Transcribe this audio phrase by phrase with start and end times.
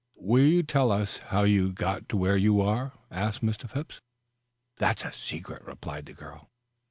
[0.15, 3.69] "Will you tell us how you got where you are?" asked Mr.
[3.69, 4.01] Phipps.
[4.77, 6.49] "That's a secret," replied the girl.